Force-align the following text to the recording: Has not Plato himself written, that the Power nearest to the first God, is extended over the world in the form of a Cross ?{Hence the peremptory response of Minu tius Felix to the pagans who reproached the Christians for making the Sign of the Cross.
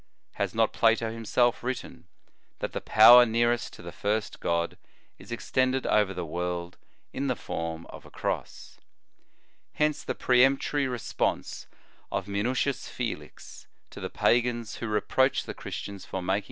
Has 0.31 0.55
not 0.55 0.73
Plato 0.73 1.11
himself 1.11 1.61
written, 1.61 2.05
that 2.57 2.71
the 2.71 2.81
Power 2.81 3.23
nearest 3.23 3.71
to 3.73 3.83
the 3.83 3.91
first 3.91 4.39
God, 4.39 4.79
is 5.19 5.31
extended 5.31 5.85
over 5.85 6.11
the 6.11 6.25
world 6.25 6.79
in 7.13 7.27
the 7.27 7.35
form 7.35 7.85
of 7.85 8.03
a 8.03 8.09
Cross 8.09 8.79
?{Hence 9.73 10.03
the 10.03 10.15
peremptory 10.15 10.87
response 10.87 11.67
of 12.11 12.25
Minu 12.25 12.53
tius 12.55 12.89
Felix 12.89 13.67
to 13.91 13.99
the 13.99 14.09
pagans 14.09 14.77
who 14.77 14.87
reproached 14.87 15.45
the 15.45 15.53
Christians 15.53 16.03
for 16.03 16.19
making 16.19 16.19
the 16.19 16.19
Sign 16.19 16.21
of 16.21 16.25
the 16.25 16.33
Cross. 16.33 16.39